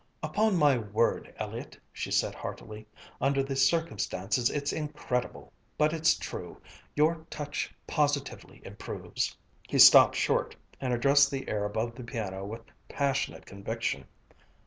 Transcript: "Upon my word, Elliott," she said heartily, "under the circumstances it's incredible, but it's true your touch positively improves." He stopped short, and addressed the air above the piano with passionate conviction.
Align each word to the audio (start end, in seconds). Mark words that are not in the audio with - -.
"Upon 0.23 0.55
my 0.57 0.79
word, 0.79 1.31
Elliott," 1.37 1.77
she 1.93 2.09
said 2.09 2.33
heartily, 2.33 2.87
"under 3.21 3.43
the 3.43 3.55
circumstances 3.55 4.49
it's 4.49 4.73
incredible, 4.73 5.53
but 5.77 5.93
it's 5.93 6.17
true 6.17 6.59
your 6.95 7.23
touch 7.29 7.71
positively 7.85 8.63
improves." 8.65 9.37
He 9.69 9.77
stopped 9.77 10.15
short, 10.15 10.55
and 10.79 10.91
addressed 10.91 11.29
the 11.29 11.47
air 11.47 11.65
above 11.65 11.93
the 11.93 12.03
piano 12.03 12.43
with 12.43 12.63
passionate 12.89 13.45
conviction. 13.45 14.05